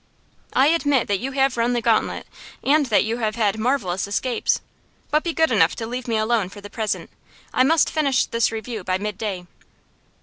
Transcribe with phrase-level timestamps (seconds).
[0.53, 2.25] 'I admit that you have run the gauntlet,
[2.63, 4.59] and that you have had marvellous escapes.
[5.11, 7.11] But be good enough to leave me alone for the present.
[7.53, 9.45] I must finish this review by midday.